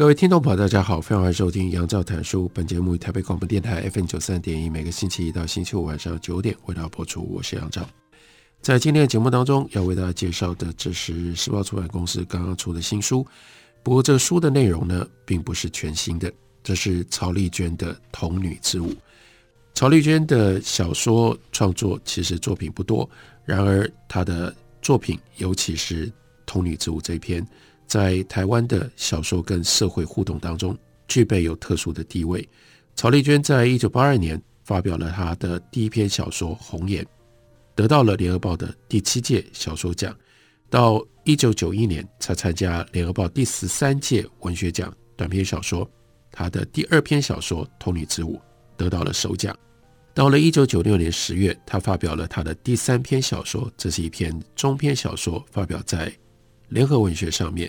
[0.00, 2.50] 各位听众朋友，大家好，非常欢迎收听杨照谈书。
[2.54, 7.22] 本节目于台北广播电台 FM 九三点一，每个星期一到星期五晚上九点为大家播出。
[7.30, 7.86] 我是杨照。
[8.62, 13.26] 在今天的节目当中，要为大家介绍的，这是时报出版公司刚刚出的新书。
[13.82, 16.32] 不过，这书的内容呢，并不是全新的。
[16.64, 18.90] 这是曹丽娟的《童女之舞》。
[19.74, 23.06] 曹丽娟的小说创作其实作品不多，
[23.44, 26.06] 然而她的作品，尤其是
[26.46, 27.46] 《童女之舞》这一篇。
[27.90, 32.48] 在台湾的小说跟社会互动当中，具备有特殊的地位。
[32.94, 37.02] 曹丽娟在一九八二年发表了她的第一篇小说《红颜》，
[37.74, 40.16] 得到了联合报的第七届小说奖。
[40.68, 45.90] 到一九九一年才参加联合报第十三届文学奖短篇小说，
[46.30, 48.36] 她的第二篇小说《童女之舞》
[48.76, 49.52] 得到了首奖。
[50.14, 56.12] 到了一九九六年十月，她发表了她的第三篇小说，这是一篇中篇小说，发表在
[56.68, 57.68] 联合文学上面。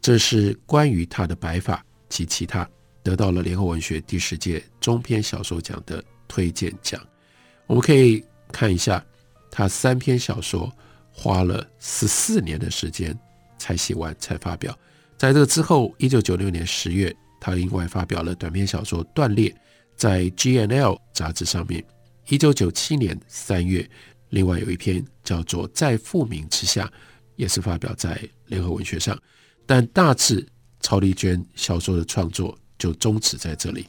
[0.00, 2.68] 这是关于他的白发及其他，
[3.02, 7.00] 得到了联合文学第十届中篇小说奖的推荐奖。
[7.66, 9.04] 我们可以看一下，
[9.50, 10.72] 他三篇小说
[11.10, 13.18] 花了十四年的时间
[13.58, 14.76] 才写完才发表。
[15.18, 19.48] 在这之后，一九九六年十月，他另外发表了短篇小说《断裂》，
[19.96, 21.84] 在 GNL 杂志上面。
[22.28, 23.88] 一九九七年三月，
[24.28, 26.84] 另外有一篇叫做《在父名之下》，
[27.34, 29.18] 也是发表在联合文学上。
[29.66, 30.46] 但大致
[30.80, 33.86] 曹丽娟小说的创作就终止在这里。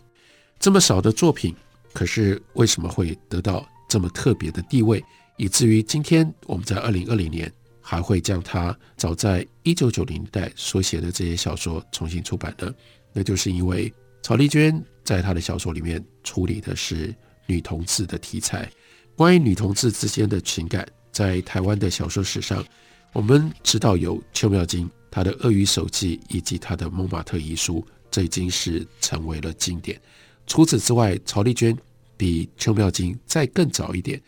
[0.60, 1.56] 这么少的作品，
[1.94, 5.04] 可是为什么会得到这么特别的地位，
[5.38, 12.74] 以至于今天我们在二零二零年还会将她早在一九九零年代所写的这些小说重新出版呢？
[13.14, 13.94] 那就是因为
[14.24, 17.14] 曹丽娟在她的小说里面处理的是
[17.46, 18.68] 女同志的题材，
[19.16, 22.66] 关于女同志之间的情感，在台湾的小说史上，
[23.14, 24.90] 我们知道有邱妙津。
[25.18, 30.00] 他的《鳄鱼手记》以及他的《蒙马特遗书》，这已经是成为了经典。
[30.46, 31.76] 除此之外，曹丽娟
[32.16, 34.22] 比邱妙金再更早一点。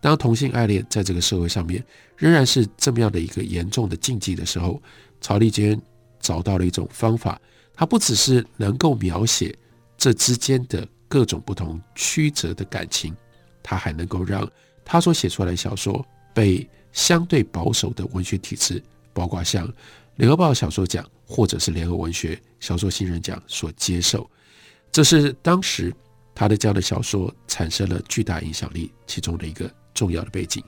[0.00, 1.80] 当同性爱恋在这个社会上面
[2.16, 4.82] 仍然是这么样的一个严重的禁忌的时候，
[5.20, 5.80] 曹丽娟
[6.18, 7.40] 找到了一种方法，
[7.72, 9.56] 她不只是能够描写
[9.96, 13.14] 这之间的各种不同曲折的感情，
[13.62, 14.50] 她还能够让
[14.84, 16.04] 她所写出来的小说
[16.34, 18.82] 被相对保守的文学体制，
[19.12, 19.72] 包括像。
[20.16, 24.28] 联合报小说奖或者是联合文学小说新人奖所接受，
[24.90, 25.94] 这是当时
[26.34, 30.62] 他的这样的小说产生了巨大影响力其中的一个重要的背景。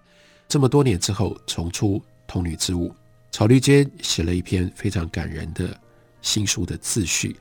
[0.48, 2.88] 这么多年之后重出《童女之舞》，
[3.30, 5.78] 曹丽娟写了一篇非常感人的
[6.22, 7.36] 新书的自序。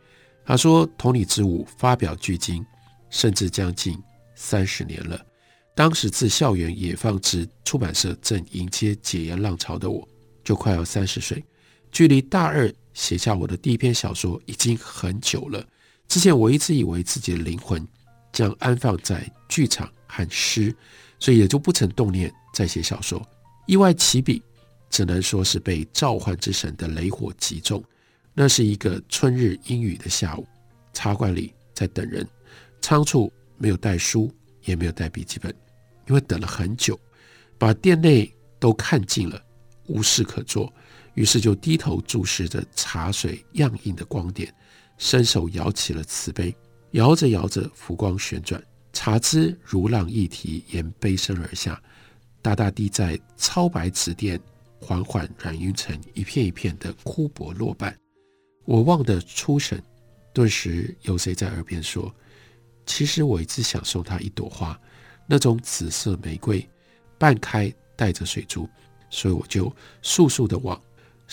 [0.46, 2.66] 他说：“《童女之舞》发表距今
[3.10, 3.98] 甚至将近
[4.36, 5.26] 三十年了，
[5.74, 10.06] 当时自校园野放至出版社正迎接解严浪潮的我，
[10.44, 11.42] 就快要三十岁。”
[11.94, 15.64] 距离大二写下我的第一篇小说已经很久了。
[16.08, 17.88] 之前我一直以为自己的灵魂
[18.34, 20.76] 将安放在剧场和诗，
[21.20, 23.22] 所以也就不曾动念再写小说。
[23.68, 24.42] 意外起笔，
[24.90, 27.82] 只能说是被召唤之神的雷火击中。
[28.34, 30.48] 那是一个春日阴雨的下午，
[30.94, 32.28] 茶馆里在等人，
[32.82, 34.34] 仓促没有带书，
[34.66, 35.54] 也没有带笔记本，
[36.08, 37.00] 因为等了很久，
[37.60, 39.40] 把店内都看尽了，
[39.86, 40.74] 无事可做。
[41.16, 44.54] 于是就低头注视着茶水漾映的光点，
[44.98, 46.56] 伸手摇起了瓷杯，
[46.92, 48.62] 摇着摇着，浮光旋转，
[48.92, 51.82] 茶汁如浪一提，沿杯身而下，
[52.42, 54.40] 大大滴在超白瓷垫，
[54.80, 57.96] 缓缓染晕成一片一片的枯柏落瓣。
[58.66, 59.82] 我望得出神，
[60.34, 62.12] 顿时有谁在耳边说
[62.88, 64.80] ：“其实我一直想送她一朵花，
[65.28, 66.68] 那种紫色玫瑰，
[67.20, 68.68] 半开带着水珠，
[69.10, 69.72] 所以我就
[70.02, 70.82] 速速地往。”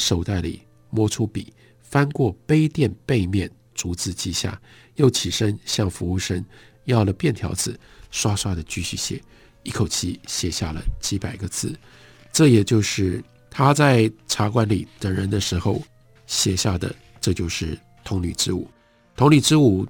[0.00, 1.52] 手袋里摸出笔，
[1.82, 4.58] 翻过杯垫背面，逐字记下，
[4.94, 6.42] 又起身向服务生
[6.86, 7.78] 要了便条纸，
[8.10, 9.22] 刷刷的继续写，
[9.62, 11.78] 一口气写下了几百个字。
[12.32, 15.82] 这也就是他在茶馆里等人的时候
[16.26, 16.90] 写下的。
[17.20, 18.62] 这就是《童女之舞》。
[19.14, 19.84] 《童女之舞》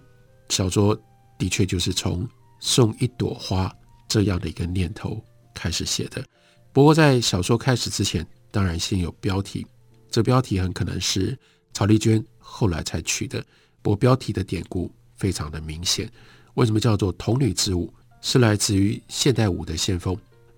[0.49, 1.01] 小说
[1.39, 2.29] 的确就是从
[2.59, 3.73] 送一朵花
[4.09, 5.23] 这样的一个念头
[5.55, 6.25] 开始写的。
[6.73, 9.65] 不过在小说开始之前，当然先有标题，
[10.11, 11.39] 这标题很可能是
[11.73, 13.45] 曹丽娟后来才取的。
[13.83, 16.11] 不过标题的典故非常的明显。
[16.55, 17.93] 为什么叫做童女之舞？
[18.21, 20.15] 是来自于现代舞的先锋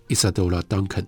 [0.08, 1.06] Isadora Duncan。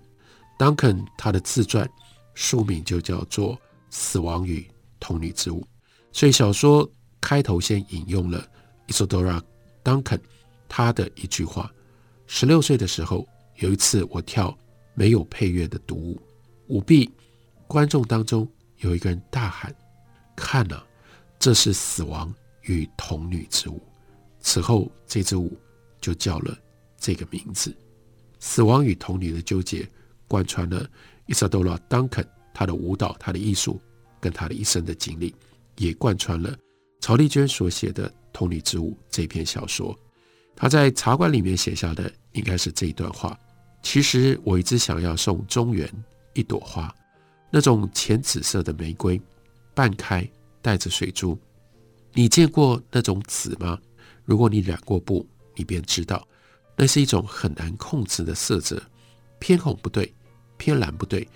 [0.57, 1.89] Duncan 他的自传
[2.35, 3.57] 书名就叫做
[3.91, 4.65] 《死亡与
[5.01, 5.61] 童女之舞》，
[6.13, 6.89] 所以小说
[7.21, 8.47] 开头先引用了
[8.87, 9.43] Isadora
[9.83, 10.21] Duncan
[10.69, 11.69] 他的一句话：
[12.29, 13.27] 十六岁的时候，
[13.57, 14.57] 有一次我跳
[14.95, 16.23] 没有配乐的独舞，
[16.69, 17.11] 舞毕，
[17.75, 18.49] 观众当中
[18.79, 19.75] 有一个人大喊
[20.37, 20.87] ：“看啊，
[21.41, 22.33] 这是死亡
[22.63, 23.83] 与童女之舞。”
[24.39, 25.59] 此后，这支舞
[26.01, 26.57] 就叫了
[26.97, 27.77] 这个名字。
[28.39, 29.85] 死亡与童女的纠结，
[30.29, 30.89] 贯穿了
[31.27, 32.25] 伊萨多拉·邓肯
[32.55, 33.81] 她的舞蹈、她的艺术
[34.21, 35.35] 跟她的一生的经历，
[35.79, 36.57] 也贯穿了
[37.01, 39.99] 曹丽娟所写的《童女之舞》这篇小说。
[40.55, 43.37] 她在茶馆里面写下的应该是这一段话：
[43.83, 45.93] 其实我一直想要送中原
[46.35, 46.95] 一朵花，
[47.57, 49.21] 那种浅紫色的玫瑰，
[49.77, 50.29] 半开，
[50.61, 51.39] 带着水珠。
[52.13, 53.79] 你见过那种紫吗？
[54.25, 55.25] 如果你染过布，
[55.55, 56.27] 你便知道，
[56.77, 58.83] 那是一种很难控制的色泽，
[59.39, 60.13] 偏红不对，
[60.57, 61.29] 偏蓝不对，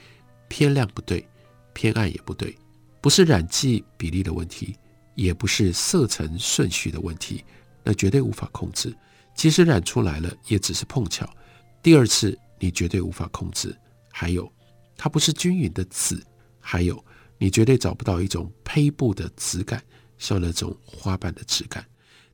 [0.48, 1.24] 偏亮不对，
[1.72, 2.58] 偏暗也不对，
[3.00, 4.74] 不是染剂比例的问题，
[5.14, 7.44] 也不是色层顺序的问题，
[7.84, 8.92] 那绝对无法控制。
[9.36, 11.32] 即使染出来了，也只是碰巧。
[11.80, 13.72] 第二次你绝对无法控制。
[14.10, 14.52] 还有，
[14.98, 16.20] 它不是均匀的紫，
[16.58, 17.02] 还有，
[17.38, 19.80] 你绝对找不到一种胚布的质感，
[20.18, 21.86] 像那种花瓣的质感。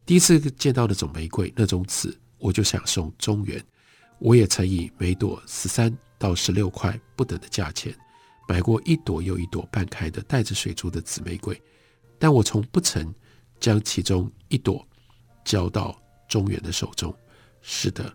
[0.07, 3.63] 第一次见到那种玫瑰，那种紫，我就想送中原。
[4.19, 7.95] 我也曾以每朵十三到十六块不等的价钱，
[8.49, 11.61] 买过一朵又一朵半开的带着水珠的紫玫瑰，
[12.19, 13.15] 但我从不曾
[13.61, 14.87] 将其中一朵
[15.45, 17.15] 交到中原的手中。
[17.61, 18.11] 是的，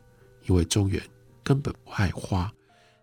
[0.48, 1.00] 因为中原
[1.44, 2.52] 根本不爱花。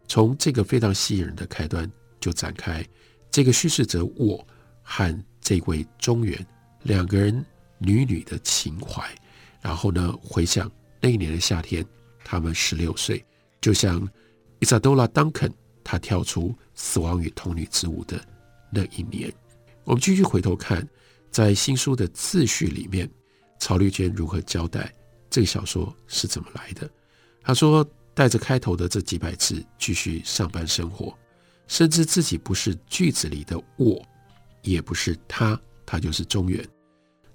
[0.08, 2.84] 从这个非常吸引人的开端就展开，
[3.30, 4.46] 这个叙事者我
[4.82, 6.46] 和这位中原
[6.82, 7.44] 两个人。
[7.78, 9.06] 女女的情怀，
[9.60, 11.84] 然后呢，回想那一年的夏天，
[12.24, 13.22] 他们十六岁，
[13.60, 14.00] 就像
[14.60, 15.52] 伊莎多拉·邓肯，
[15.84, 18.18] 她跳出死亡与童女之舞的
[18.70, 19.30] 那一年。
[19.84, 20.88] 我们继续回头看，
[21.30, 23.06] 在新书的次序里面，
[23.60, 24.90] 曹丽娟如何交代
[25.28, 26.88] 这个小说是怎么来的？
[27.42, 27.86] 她说，
[28.16, 31.14] 带着开头的这几百字继续上班生活，
[31.68, 34.02] 甚至自己不是句子里的我，
[34.62, 36.66] 也不是他，他就是中原。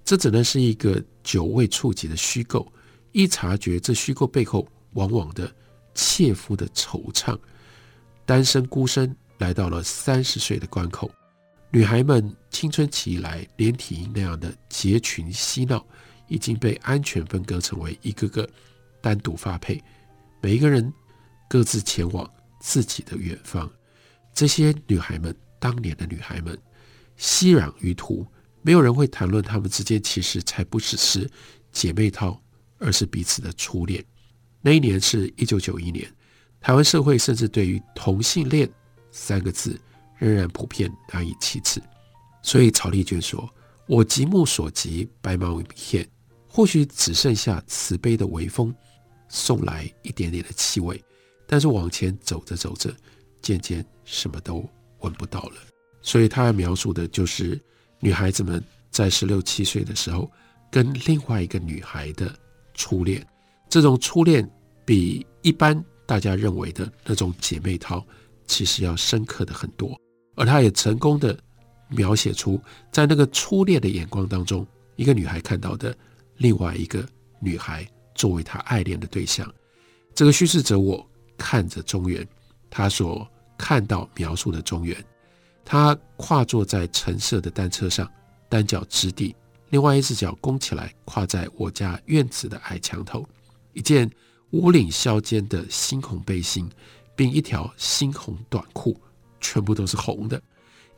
[0.03, 2.67] 这只能是一个久未触及的虚构，
[3.11, 5.53] 一察觉这虚构背后往往的
[5.93, 7.37] 切肤的惆怅。
[8.25, 11.11] 单身孤身来到了三十岁的关口，
[11.69, 15.85] 女孩们青春期以来连体婴那样的结群嬉闹，
[16.27, 18.49] 已经被安全分割成为一个个
[18.99, 19.79] 单独发配，
[20.41, 20.91] 每一个人
[21.47, 22.29] 各自前往
[22.59, 23.71] 自己的远方。
[24.33, 26.57] 这些女孩们，当年的女孩们，
[27.15, 28.25] 熙攘于途。
[28.63, 31.29] 没有人会谈论她们之间其实才不只是
[31.71, 32.39] 姐妹淘，
[32.77, 34.03] 而是彼此的初恋。
[34.61, 36.07] 那一年是一九九一年，
[36.59, 38.69] 台湾社会甚至对于同性恋
[39.09, 39.79] 三个字
[40.17, 41.81] 仍然普遍难以启齿。
[42.43, 43.51] 所以曹丽娟说
[43.87, 46.07] ：“我极目所及，白茫一片，
[46.47, 48.73] 或许只剩下慈悲的微风
[49.31, 51.03] 送来一点点的气味，
[51.47, 52.93] 但是往前走着走着，
[53.41, 54.63] 渐渐什么都
[54.99, 55.55] 闻不到了。”
[56.03, 57.59] 所以他要描述的就是。
[58.03, 58.59] 女孩子们
[58.89, 60.27] 在十六七岁的时候，
[60.71, 62.33] 跟另外一个女孩的
[62.73, 63.23] 初恋，
[63.69, 64.49] 这种初恋
[64.83, 68.03] 比一般大家认为的那种姐妹淘，
[68.47, 69.95] 其实要深刻的很多。
[70.35, 71.37] 而他也成功的
[71.89, 72.59] 描写出，
[72.91, 75.95] 在那个初恋的眼光当中，一个女孩看到的
[76.37, 77.07] 另外一个
[77.39, 77.87] 女孩
[78.21, 79.51] 作为他爱恋的对象。
[80.13, 81.03] 这个叙事者我
[81.35, 82.27] 看着中原，
[82.69, 84.95] 他所看到描述的中原。
[85.65, 88.07] 他跨坐在橙色的单车上，
[88.47, 89.35] 单脚支地，
[89.69, 93.27] 另外一只脚弓起来，跨在我家院子的矮墙头。
[93.73, 94.07] 一件
[94.51, 96.69] 无领削肩的猩红背心，
[97.15, 98.95] 并一条猩红短裤，
[99.39, 100.39] 全部都是红的，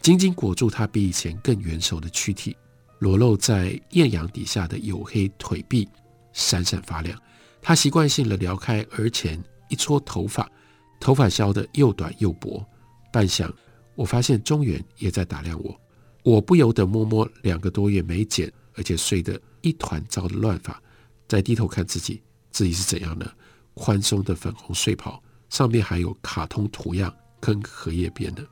[0.01, 2.53] 紧紧裹住他比以前更圆熟的躯体，
[2.99, 5.87] 裸露在艳阳底下的黝黑腿臂
[6.33, 7.17] 闪闪发亮。
[7.61, 10.51] 他习惯性的撩开额前一撮头发，
[10.99, 12.65] 头发削得又短又薄，
[13.11, 13.49] 半晌。
[13.95, 15.79] 我发现中原也在打量我，
[16.23, 20.81] 我不由得摸摸两个多月没剪，而且睡得一团糟的乱发，
[21.27, 22.21] 再低头看自己，
[22.51, 23.31] 自己是怎样呢？
[23.75, 28.43] 宽松的粉红睡袍，上面还有卡通图样跟荷叶边的。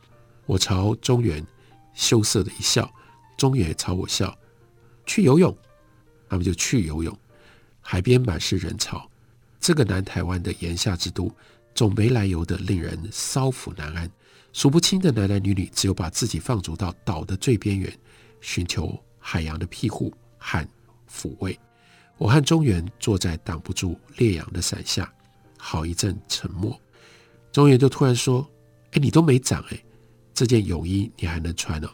[0.46, 1.46] 我朝中原
[1.94, 2.92] 羞涩的一笑，
[3.38, 4.36] 中原也朝我笑。
[5.06, 5.56] 去游泳，
[6.30, 7.18] 他们就去游泳。
[7.82, 9.10] 海边满是人潮，
[9.60, 11.30] 这个南台湾的炎夏之都，
[11.76, 14.10] 总没来由的令人骚服难安。
[14.54, 17.92] 数不清的男男女女，只有把自己放逐到岛的最边缘，
[18.42, 20.68] 寻求海洋的庇护和
[21.10, 21.58] 抚慰。
[22.18, 25.12] 我和中原坐在挡不住烈阳的伞下，
[25.58, 26.80] 好一阵沉默。
[27.52, 28.48] 中原就突然说
[28.92, 29.84] ：“哎，你都没长哎，
[30.34, 31.90] 这件泳衣你还能穿哦？”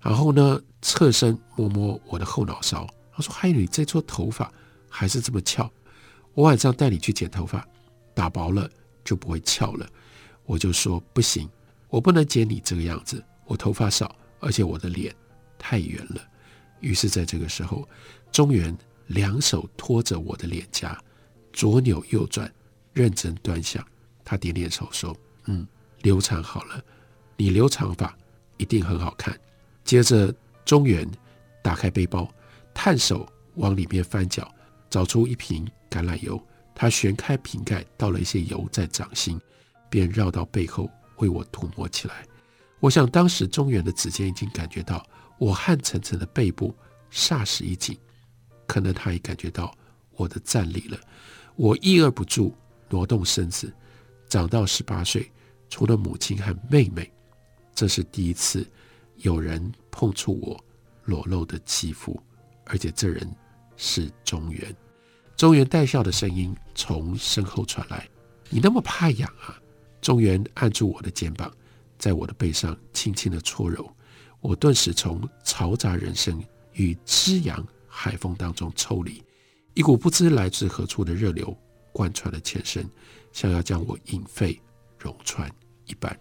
[0.00, 2.86] 然后呢，侧身摸摸我的后脑勺，
[3.16, 4.52] 他说：“嗨你这撮头发
[4.96, 5.68] 还是这么翘，
[6.34, 7.66] 我晚上带你去剪头发，
[8.14, 8.70] 打薄了
[9.04, 9.84] 就不会翘了。”
[10.46, 11.50] 我就说：“不行，
[11.88, 15.12] 我不能剪你这个样子，我头发少，而且我的脸
[15.58, 16.22] 太圆了。”
[16.78, 17.88] 于是，在这个时候，
[18.30, 18.76] 中原。
[19.08, 20.98] 两手托着我的脸颊，
[21.52, 22.50] 左扭右转，
[22.94, 23.86] 认真端详。
[24.24, 25.68] 他点点头说：“嗯，
[26.00, 26.82] 留长好了，
[27.36, 28.16] 你留长发
[28.56, 29.38] 一定很好看。”
[29.84, 30.34] 接着，
[30.64, 31.06] 中原
[31.62, 32.26] 打开背包，
[32.72, 34.50] 探手往里面翻搅，
[34.94, 36.40] 找出一瓶橄榄油。
[36.72, 39.40] 他旋开瓶盖，倒了一些油在掌心，
[39.90, 42.24] 便绕到背后为我涂抹起来。
[42.78, 45.04] 我想，当时中原的指尖已经感觉到
[45.36, 46.72] 我汗涔涔的背部，
[47.10, 47.98] 霎时一紧。
[48.68, 49.76] 可能他也感觉到
[50.12, 50.96] 我的战力了，
[51.56, 52.54] 我抑制不住
[52.88, 53.74] 挪动身子。
[54.28, 55.28] 长到十八岁，
[55.68, 57.12] 除了母亲和妹妹，
[57.74, 58.64] 这是第一次
[59.16, 60.64] 有人碰触我
[61.02, 62.16] 裸露的肌肤，
[62.66, 63.28] 而且这人
[63.76, 64.72] 是中原。
[65.36, 68.08] 中原带笑的声音从身后传来
[68.50, 69.60] ：“你那么怕痒啊？”
[70.00, 71.50] 中原按住我的肩膀，
[71.98, 73.90] 在我的背上轻轻的搓揉，
[74.40, 77.66] 我顿时从嘈杂人声与滋扬。
[77.96, 79.22] 海风当中抽离，
[79.72, 81.56] 一股不知来自何处的热流
[81.92, 82.84] 贯穿了全身，
[83.32, 84.60] 像要将我引肺
[84.98, 85.48] 融穿
[85.86, 86.18] 一般。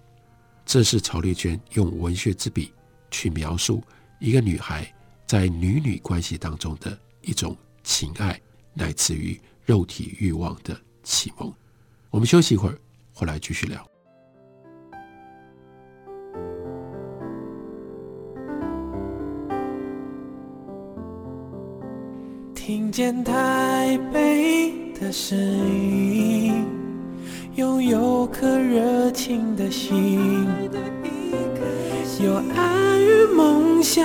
[0.67, 2.71] 这是曹丽娟用文学之笔
[3.09, 3.81] 去描述
[4.19, 4.93] 一个女孩
[5.25, 8.39] 在女女关系当中的一种情爱，
[8.73, 11.51] 乃至于肉体欲望的启蒙。
[12.09, 12.77] 我们休息一会儿，
[13.13, 13.85] 回来继续聊。
[22.53, 26.65] 听见台北的声音，
[27.55, 30.47] 拥有颗热情的心，
[32.21, 34.01] 有爱与梦想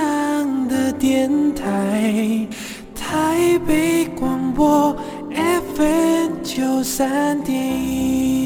[0.67, 2.45] 的电台，
[2.93, 3.98] 台北
[4.59, 4.93] 我
[5.31, 8.38] FM 九三点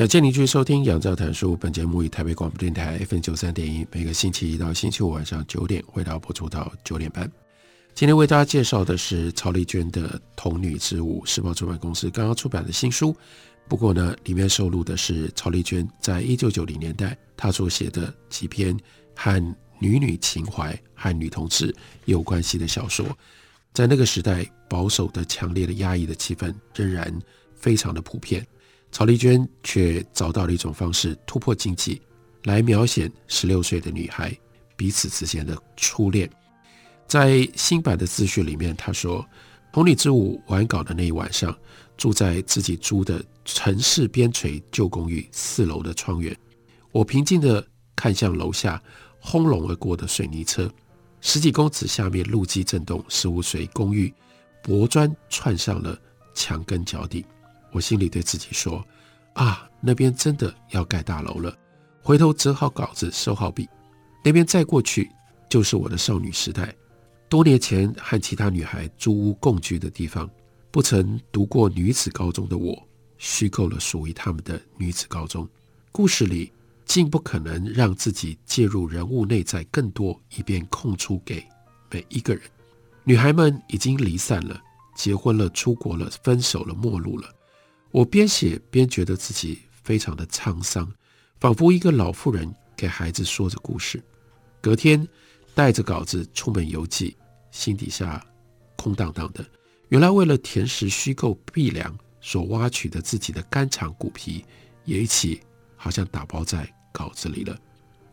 [0.00, 1.52] 感谢您继续收听《杨照谈书》。
[1.58, 7.30] 本节目以台北广播电台 FM 九三点一，每个星期一到星期五晚上九点，会到播出到九点半。
[7.92, 13.14] 今天为大家介绍的是曹丽娟的《童女之舞》，时报出版公司刚刚出版的新书。
[13.68, 18.74] 不过呢，里面收录的是曹丽娟在一九九零年代她所写的几篇
[19.14, 19.38] 和
[19.78, 21.76] 女女情怀和女同志
[22.06, 23.04] 有关系的小说。
[23.74, 27.14] 在那个时代，保守的、强烈的、压抑的气氛仍然
[27.54, 28.42] 非常的普遍。
[28.92, 32.00] 曹丽娟却找到了一种方式突破禁忌，
[32.44, 34.36] 来描写十六岁的女孩
[34.76, 36.28] 彼此之间的初恋。
[37.06, 39.24] 在新版的自序里面，她说
[39.72, 41.56] ：“童女之舞完稿的那一晚上，
[41.96, 46.36] 住在自己租的城市边陲旧公寓四楼的窗缘，
[46.92, 47.66] 我平静地
[47.96, 48.82] 看向楼下
[49.18, 50.70] 轰隆而过的水泥车，
[51.20, 54.12] 十几公尺下面路基震动，十五随公寓
[54.62, 55.98] 薄砖窜上了
[56.34, 57.24] 墙根脚底。”
[57.72, 58.84] 我心里对自己说
[59.34, 61.56] ：“啊，那边真的要盖大楼了。”
[62.02, 63.68] 回头折好稿子，收好笔，
[64.24, 65.10] 那边再过去
[65.48, 66.74] 就是我的少女时代，
[67.28, 70.28] 多年前和其他女孩租屋共居的地方。
[70.70, 72.80] 不曾读过女子高中的我，
[73.18, 75.46] 虚构了属于他们的女子高中。
[75.92, 76.52] 故事里
[76.84, 81.44] 竟不可能让自己介入人物内在更多，以便空出给
[81.90, 82.42] 每一个人。
[83.02, 84.60] 女孩们已经离散了，
[84.94, 87.28] 结婚了，出国了，分手了，陌路了。
[87.92, 90.90] 我边写边觉得自己非常的沧桑，
[91.40, 94.00] 仿佛一个老妇人给孩子说着故事。
[94.60, 95.06] 隔天
[95.54, 97.16] 带着稿子出门邮寄，
[97.50, 98.24] 心底下
[98.76, 99.44] 空荡荡的。
[99.88, 104.44] 原来为了填实虚构敝梁所挖取的自己的肝肠骨皮，
[104.84, 105.40] 也一起
[105.76, 107.58] 好像打包在稿子里了。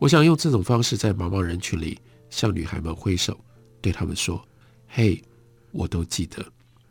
[0.00, 1.96] 我想用这种方式在茫茫人群里
[2.30, 3.38] 向女孩们挥手，
[3.80, 4.44] 对她们说
[4.88, 5.22] ：“嘿，
[5.70, 6.44] 我都记得。”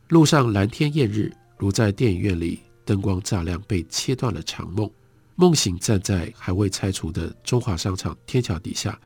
[0.07, 2.61] 路上蓝天艳日，如在电影院里。
[2.87, 4.89] 灯光乍亮，被切断了长梦。
[5.35, 8.97] 梦醒，站在还未拆除的中华商场天桥底下，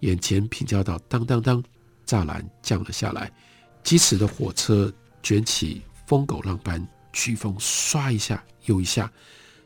[0.00, 1.64] 眼前平交道当当当，
[2.06, 3.32] 栅栏降了下来。
[3.82, 4.92] 疾驰的火车
[5.22, 9.10] 卷起疯狗浪般飓风唰一下又一下，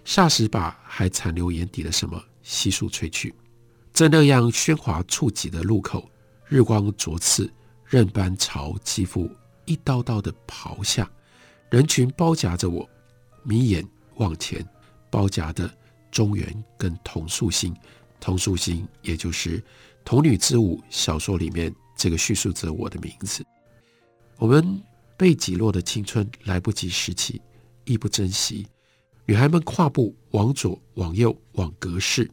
[0.06, 3.34] 霎时把还残留眼底的什么悉数吹去。
[3.92, 6.08] 在那样喧哗触及的路口，
[6.46, 7.52] 日光灼刺，
[7.84, 9.28] 刃般朝肌肤
[9.66, 11.10] 一刀刀的刨下，
[11.70, 12.88] 人群包夹着我，
[13.44, 13.86] 迷眼
[14.16, 14.66] 望前，
[15.10, 15.72] 包夹的
[16.10, 17.74] 中原跟童素心，
[18.18, 19.58] 童素心也就是
[20.04, 23.44] 《童女之舞》小说里面这个叙述者我的名字。
[24.38, 24.82] 我们
[25.16, 27.40] 被挤落的青春来不及拾起，
[27.84, 28.66] 亦不珍惜。
[29.26, 32.30] 女孩们跨步往左、往右、往隔室，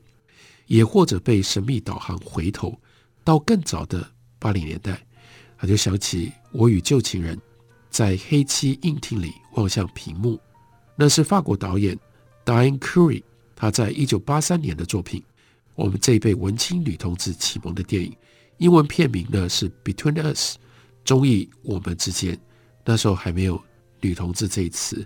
[0.65, 2.77] 也或者被神秘导航回头
[3.23, 5.01] 到更早的八零年代。
[5.57, 7.39] 他就想起我与旧情人
[7.89, 10.39] 在黑漆硬厅里望向屏幕，
[11.01, 11.97] 那是法国导演
[12.45, 13.23] Diane Curry
[13.55, 15.23] 他在一九八三年的作品。
[15.73, 18.15] 我们这一辈文青女同志启蒙的电影，
[18.59, 20.57] 英文片名呢是 Between Us。
[21.03, 22.39] 中译我们之间，
[22.85, 23.59] 那时候还没有
[23.99, 25.03] 女同志这一词。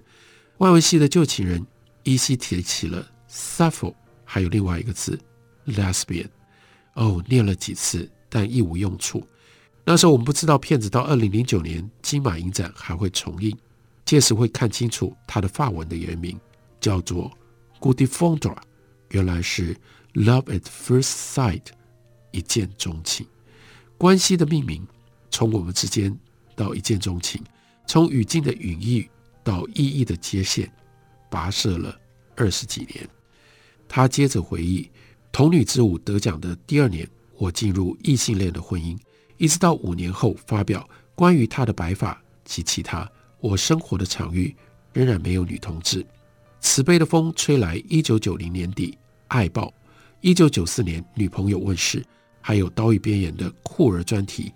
[0.57, 1.65] 外文系的旧情人
[2.03, 5.17] 依稀提起了 Sappho，还有另外一个字
[5.65, 6.27] Lesbian。
[6.95, 9.25] 哦，念了几次，但一无用处。
[9.85, 13.57] 那时候我们不知道片子到二零零九年金马影展还会重映，
[14.05, 16.39] 届时会看清楚他的法文的原名
[16.79, 17.31] 叫做
[17.79, 18.55] Coup de foudre，
[19.09, 19.75] 原来是
[20.13, 21.63] Love at First Sight，
[22.31, 23.25] 一见钟情。
[23.97, 24.85] 关系的命名。
[25.31, 26.17] 从我们之间
[26.55, 27.43] 到一见钟情，
[27.85, 29.05] 从语境的语义
[29.43, 30.71] 到意义的接线，
[31.29, 31.93] 跋涉了
[32.37, 33.05] 二十几年。
[33.85, 34.83] 他接着回忆，
[35.33, 37.05] 《童女之舞》得奖的第二年，
[37.37, 38.97] 我进入异性恋的婚姻，
[39.35, 43.11] 一直到五年后发表关于他的白发及其他，
[43.45, 44.55] 我生活的场域
[44.91, 46.03] 仍然没有女同志。
[46.61, 48.97] 慈悲的风吹来，一九九零年底，
[49.27, 49.71] 爱报，
[50.19, 52.03] 一九九四年女朋友问世，
[52.41, 54.51] 还有刀与边缘的酷儿专题。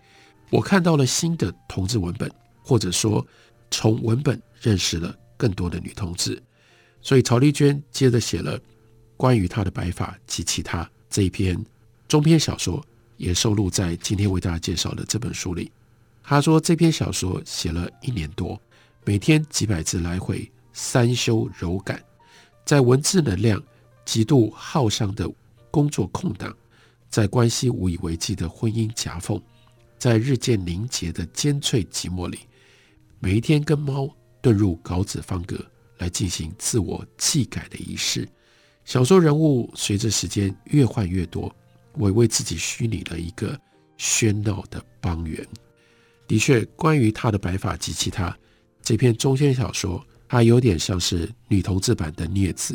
[0.49, 2.31] 我看到了新的同志文本，
[2.63, 3.23] 或者说
[3.69, 6.41] 从文本认识了更多的女同志，
[6.99, 8.59] 所以曹丽娟接着写了
[9.15, 11.63] 关于她的白发及其他这一篇
[12.07, 12.83] 中篇小说，
[13.17, 15.71] 也收录在今天为大家介绍的这本书里。
[16.23, 18.59] 她说这篇小说写了一年多，
[19.09, 21.99] 每天几百字来回，三修柔感，
[22.63, 23.59] 在文字能量
[24.05, 25.27] 极度耗伤的
[25.71, 26.55] 工作空档，
[27.09, 29.41] 在关系无以为继的婚姻夹缝。
[29.97, 32.41] 在日渐凝结的尖脆寂寞里，
[33.17, 34.07] 每一天跟猫
[34.43, 35.57] 遁入稿纸方格
[35.97, 38.29] 来进行自我祭改的仪式。
[38.85, 41.51] 小说人物随着时间越换越多，
[41.93, 43.59] 我为自己虚拟了一个
[43.97, 45.43] 喧闹的邦园。
[46.27, 48.37] 的确，关于他的白发及其他
[48.89, 52.73] 这篇中篇小说，它有点像是女同志版的《镊子》。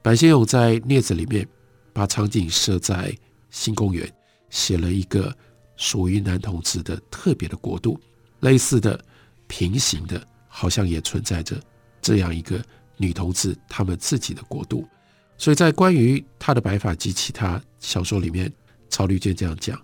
[0.00, 1.44] 白先勇在《镊子》里面
[1.92, 3.12] 把场景设在
[3.50, 4.08] 新公园，
[4.50, 5.36] 写了一个。
[5.76, 8.00] 属于男同志的特别的国度，
[8.40, 9.04] 类似的
[9.48, 11.60] 平行的，好像也存在着
[12.00, 12.60] 这样一个
[12.96, 14.88] 女同志他们自己的国度。
[15.36, 18.52] 所以在关于他的白发及其他小说里面，
[18.88, 19.80] 曹丽娟这样讲：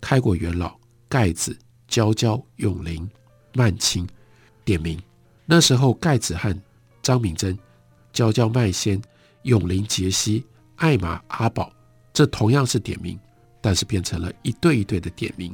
[0.00, 0.76] 开国元老
[1.08, 1.56] 盖子、
[1.88, 3.08] 娇娇、永玲、
[3.54, 4.06] 曼青
[4.64, 4.96] 点名。
[5.50, 6.54] 那时候盖子和
[7.00, 7.58] 张敏珍、
[8.12, 9.00] 娇娇麦仙、
[9.44, 10.44] 永玲杰西、
[10.76, 11.72] 艾玛阿宝，
[12.12, 13.18] 这同样是点名。
[13.60, 15.52] 但是变成了一对一对的点名，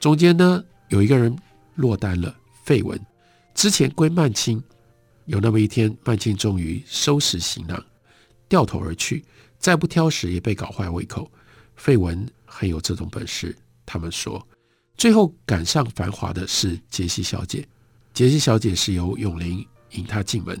[0.00, 1.34] 中间呢有一个人
[1.76, 3.00] 落单了，费文。
[3.54, 4.60] 之前归曼青，
[5.26, 7.80] 有那么一天，曼青终于收拾行囊，
[8.48, 9.24] 掉头而去，
[9.56, 11.30] 再不挑食也被搞坏胃口。
[11.76, 14.44] 费文很有这种本事，他们说，
[14.96, 17.64] 最后赶上繁华的是杰西小姐。
[18.18, 20.60] 杰西小姐是由永玲引她进门，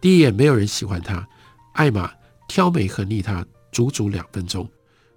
[0.00, 1.28] 第一眼没有人喜欢她，
[1.74, 2.10] 艾玛
[2.48, 4.66] 挑眉横睨她足足两分钟，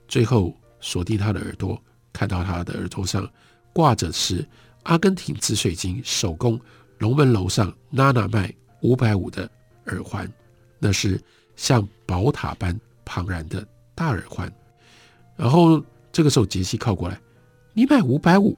[0.06, 0.54] 最后。
[0.82, 1.82] 锁定他的耳朵，
[2.14, 3.28] 看到他的耳朵上
[3.74, 4.48] 挂着是
[4.84, 6.60] 阿根廷紫水晶手工
[7.00, 9.50] 龙门楼上娜娜卖五百五的
[9.88, 10.32] 耳环，
[10.78, 11.20] 那是
[11.56, 14.54] 像宝塔般庞然的大耳环。
[15.36, 17.20] 然后这个时候杰西靠过来，
[17.74, 18.56] 你卖五百五，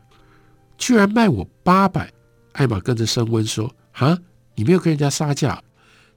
[0.77, 2.11] 居然卖我八百！
[2.53, 4.17] 艾玛跟着升温说：“啊，
[4.55, 5.61] 你没有跟人家杀价，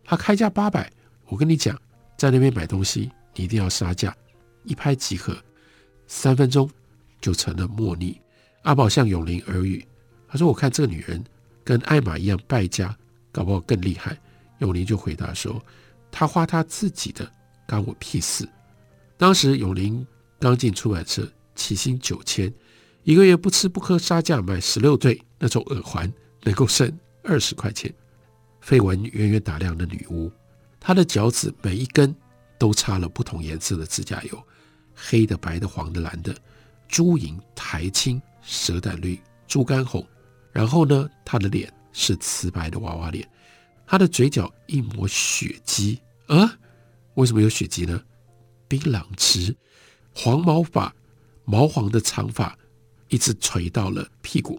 [0.05, 0.91] 他开价八百，
[1.27, 1.81] 我跟你讲，
[2.17, 4.17] 在那边买东西你一定要杀价，
[4.65, 5.37] 一拍即合。”
[6.09, 6.69] 三分钟
[7.21, 8.21] 就成了莫逆。
[8.63, 9.87] 阿宝向永玲耳语，
[10.29, 11.23] 他说：“我看这个女人
[11.65, 12.95] 跟艾玛一样败家，
[13.31, 14.19] 搞不好更厉害。”
[14.59, 15.61] 永玲就回答说
[16.13, 17.31] ：“她花她自己的，
[17.67, 18.49] 干我屁事。”
[19.17, 20.07] 当时永玲
[20.39, 22.53] 刚进出版社，起薪九千，
[23.05, 26.13] 一个月不吃不喝杀价买十六对那种耳环，
[26.43, 27.93] 能够剩二十块钱。
[28.61, 30.31] 费雯远远打量了女巫，
[30.79, 32.15] 她的脚趾每一根
[32.59, 34.41] 都擦了不同颜色的指甲油。
[34.95, 36.33] 黑的、白的、黄的、蓝的，
[36.87, 40.07] 朱银、苔青、蛇胆绿、猪肝红。
[40.53, 43.29] 然后呢，她的脸是瓷白的娃娃脸，
[43.85, 46.57] 她的嘴角一抹血迹啊！
[47.15, 48.01] 为什么有血迹呢？
[48.69, 49.57] 槟榔汁，
[50.15, 50.95] 黄毛发，
[51.45, 52.57] 毛黄的长发
[53.13, 54.59] 一直垂到了屁股，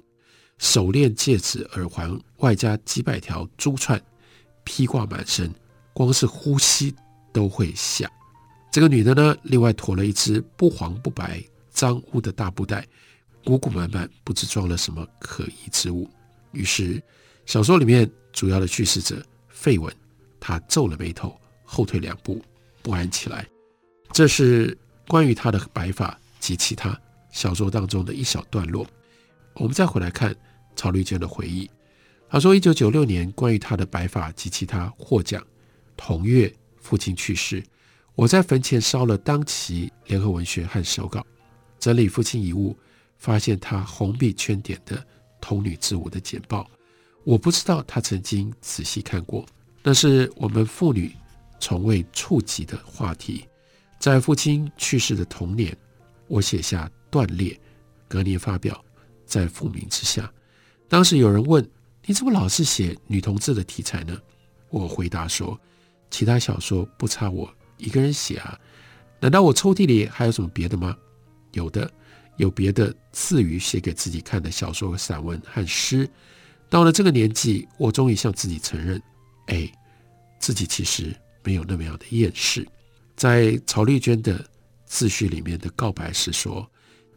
[0.59, 3.99] 手链、戒指、耳环，外加几百条珠串，
[4.63, 5.51] 披挂满身，
[5.91, 6.93] 光是呼吸
[7.33, 8.07] 都会响。
[8.71, 12.87] 这个女的呢，另外驮了一只不黄不白、脏污的大布袋，
[13.43, 16.07] 鼓鼓满满，不知装了什么可疑之物。
[16.51, 17.01] 于是，
[17.47, 19.91] 小说里面主要的叙事者费文，
[20.39, 22.39] 他皱了眉头，后退两步，
[22.83, 23.47] 不安起来。
[24.11, 26.95] 这是关于他的白发及其他
[27.33, 28.87] 小说当中的一小段落。
[29.55, 30.33] 我们再回来看
[30.75, 31.69] 曹丽娟的回忆。
[32.29, 35.45] 她说，一九九六年关于她的白发及其他获奖，
[35.97, 37.61] 同月父亲去世，
[38.15, 41.25] 我在坟前烧了当期联合文学和手稿，
[41.77, 42.75] 整理父亲遗物，
[43.17, 44.97] 发现他红笔圈点的
[45.39, 46.69] 《童女之舞》的简报。
[47.23, 49.45] 我不知道他曾经仔细看过，
[49.83, 51.15] 那是我们父女
[51.59, 53.45] 从未触及的话题。
[53.99, 55.75] 在父亲去世的同年，
[56.27, 57.55] 我写下断裂，
[58.07, 58.83] 隔年发表
[59.23, 60.33] 在凤鸣之下。
[60.89, 61.63] 当时有人问
[62.07, 64.19] ：“你怎么老是写女同志的题材呢？”
[64.71, 65.59] 我回答说
[66.09, 67.47] ：“其他小说不差我
[67.77, 68.59] 一个人写啊。
[69.19, 70.97] 难道我抽屉里还有什么别的吗？
[71.51, 71.89] 有的，
[72.37, 76.09] 有别的自于写给自己看的小说、散文和诗。
[76.67, 78.99] 到了这个年纪，我终于向自己承认：
[79.49, 79.71] 哎，
[80.39, 82.67] 自己其实没有那么样的厌世。”
[83.15, 84.43] 在曹丽娟的
[84.85, 86.67] 自序里面的告白时说，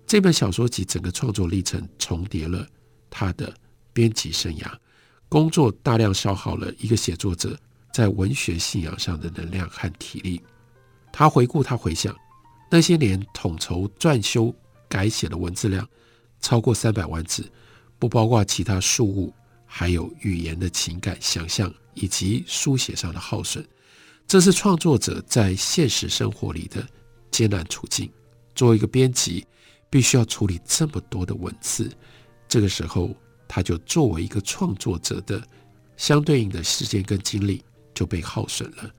[0.07, 2.65] 这本小说集整个创作历程重叠了
[3.11, 3.53] 他的
[3.93, 4.73] 编辑生涯，
[5.29, 7.59] 工作大量消耗了一个写作者
[7.93, 10.41] 在文学信仰上的能量和体力。
[11.13, 12.15] 他回顾，他回想
[12.71, 14.55] 那些年统筹撰修
[14.89, 15.85] 改写的文字量
[16.41, 17.51] 超过三百万字，
[17.99, 23.67] 不包括其他事物，还有语言的情感想象以及书写上的耗损。
[24.29, 26.87] 这是创作者在现实生活里的
[27.33, 28.09] 艰难处境。
[28.55, 29.45] 作为一个编辑，
[29.89, 31.91] 必须要处理这么多的文字，
[32.49, 33.15] 这个时候，
[33.47, 35.43] 他就作为一个创作者的
[35.97, 38.85] 相对应的时间跟精力就被耗损了。《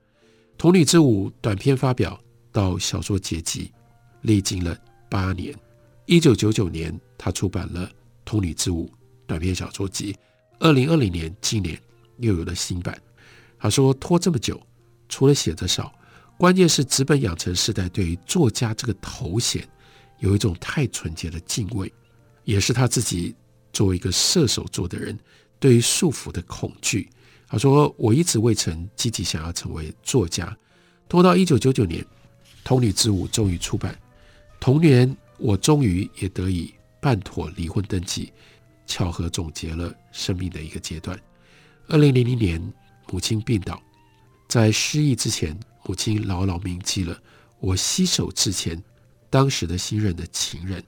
[0.56, 2.18] 童女之舞》短篇发表
[2.50, 3.72] 到小说结集，
[4.22, 4.76] 历经了
[5.08, 5.54] 八年。
[6.06, 7.86] 一九九九年，他出版了
[8.24, 8.86] 《童女之舞》
[9.26, 10.16] 短篇小说集。
[10.58, 11.80] 二零二零年，今年
[12.16, 13.00] 又有了新版。
[13.58, 14.60] 他说：“拖这么久。”
[15.08, 15.92] 除了写得少，
[16.36, 19.66] 关键是纸本养成时代对于作家这个头衔
[20.18, 21.92] 有一种太纯洁的敬畏，
[22.44, 23.34] 也是他自己
[23.72, 25.18] 作为一个射手座的人
[25.58, 27.08] 对于束缚的恐惧。
[27.46, 30.54] 他说：“我一直未曾积极想要成为作家，
[31.08, 32.02] 拖到一九九九年，
[32.62, 33.98] 《童女之舞》终于出版，
[34.60, 38.32] 同年我终于也得以办妥离婚登记，
[38.86, 41.18] 巧合总结了生命的一个阶段。
[41.86, 42.72] 二零零零年，
[43.10, 43.82] 母亲病倒。”
[44.48, 47.18] 在失忆之前，母亲牢牢铭记了
[47.60, 48.82] 我洗手之前
[49.30, 50.82] 当时的新任的情人。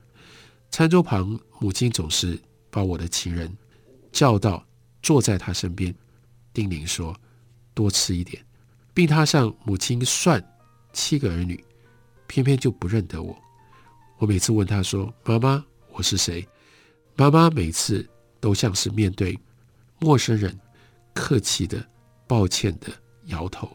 [0.70, 2.38] 餐桌旁，母亲总是
[2.70, 3.52] 把我的情人
[4.12, 4.64] 叫到，
[5.02, 5.94] 坐在他身边，
[6.52, 7.14] 叮咛说
[7.74, 8.44] ：“多吃一点。”
[8.94, 10.42] 病榻上，母亲算
[10.92, 11.62] 七个儿女，
[12.26, 13.36] 偏偏就不认得我。
[14.18, 16.46] 我每次问她说：“妈妈，我是谁？”
[17.16, 18.08] 妈妈每次
[18.40, 19.38] 都像是面对
[19.98, 20.58] 陌生人，
[21.12, 21.84] 客气的、
[22.26, 22.90] 抱歉的。
[23.26, 23.70] 摇头。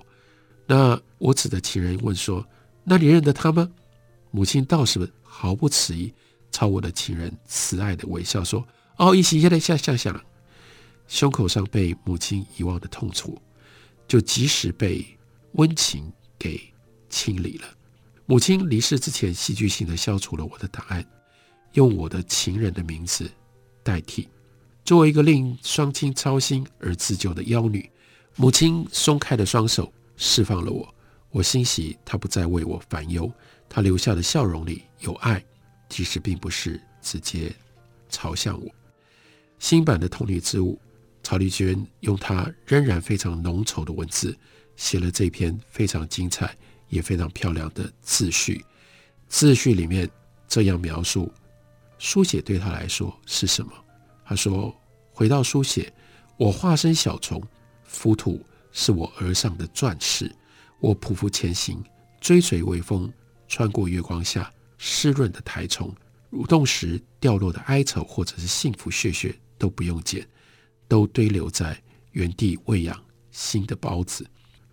[0.66, 2.46] 那我指的情人问说
[2.84, 3.72] ：“那你认得他吗？”
[4.36, 6.14] 母亲倒是毫不迟疑，
[6.52, 8.68] 朝我的情人慈爱的微笑说
[9.00, 10.22] ：“哦，一起下来下下下。”
[11.08, 13.42] 胸口上被母亲遗忘的痛楚，
[14.06, 15.06] 就及时被
[15.54, 16.60] 温情给
[17.10, 17.68] 清理了。
[18.26, 21.06] 母亲离世之前，戏剧性的消除了我的档案，
[21.72, 23.32] 用我的情人的名字
[23.84, 24.28] 代替。
[24.84, 27.90] 作为一个令双亲操心而自救的妖女。
[28.36, 30.94] 母亲松开的双手释放了我，
[31.30, 33.32] 我欣喜她不再为我烦忧，
[33.68, 35.44] 他留下的笑容里有爱，
[35.90, 37.54] 即使并不是直接
[38.10, 38.72] 朝向我。
[39.60, 40.74] 新版的《童女之舞》，
[41.24, 44.38] 曹丽娟用她仍然非常浓稠的文字
[44.76, 46.56] 写了这篇非常精彩
[46.90, 48.64] 也非常漂亮的自序。
[49.28, 50.10] 自序里面
[50.48, 51.32] 这样描述
[51.98, 53.72] 书写对她来说是什么？
[54.26, 54.76] 她说
[55.12, 55.92] ：“回到书写，
[56.38, 57.42] 我化身小虫。”
[57.84, 60.30] 浮土是我额上的钻石，
[60.82, 61.82] 我匍匐前行，
[62.20, 63.12] 追随微风，
[63.48, 65.94] 穿过月光下湿润的苔丛，
[66.32, 70.28] 蠕动时掉落的哀愁或者是幸福屑屑都不用捡，
[70.88, 71.82] 都堆留在
[72.12, 73.00] 原地喂养
[73.32, 74.26] 新的孢子。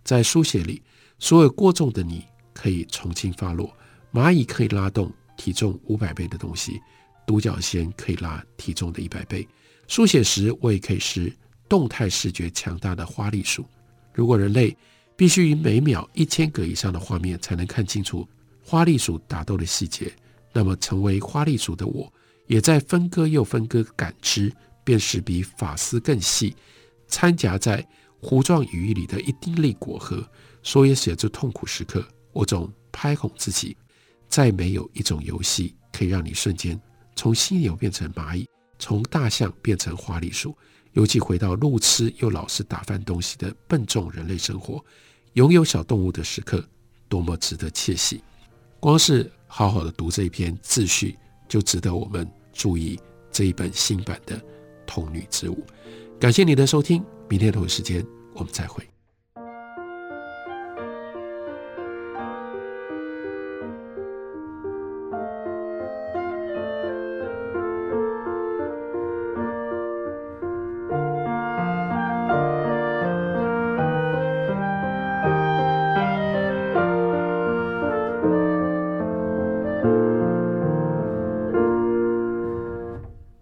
[0.03, 0.81] 在书写里，
[1.19, 3.73] 所有过重的你可以重新发落，
[4.11, 6.81] 蚂蚁可以拉动体重五百倍的东西，
[7.25, 9.47] 独角仙可以拉体重的一百倍。
[9.87, 11.33] 书写时，我也可以是
[11.69, 13.65] 动态视觉强大的花栗鼠。
[14.13, 14.75] 如果人类
[15.15, 18.27] 必须以每秒一千格以上的画面才能看清楚
[18.65, 20.11] 花栗鼠打斗的细节，
[20.53, 22.11] 那么成为花栗鼠的我，
[22.47, 24.51] 也在分割又分割感知，
[24.83, 26.55] 便是比发丝更细，
[27.07, 27.85] 掺夹在
[28.21, 30.25] 糊状羽翼里的一丁粒果核。
[30.63, 33.75] 所以写着痛苦时刻，我总拍哄自己，
[34.29, 36.79] 再没有一种游戏可以让你瞬间
[37.17, 38.47] 从犀牛变成蚂蚁，
[38.79, 40.55] 从大象变成花栗鼠。
[40.93, 44.83] 尤其回到路痴又老是打翻东西的笨重人类生活，
[45.33, 46.63] 拥有小动物的时刻，
[47.09, 48.21] 多么值得窃喜！
[48.83, 51.17] 光是好好的读这一篇自序，
[51.47, 52.99] 就值得我们注意
[53.31, 54.35] 这一本新版的
[54.85, 55.55] 《童女之舞》。
[56.19, 58.85] 感谢你的收听，明天同一时间我们再会。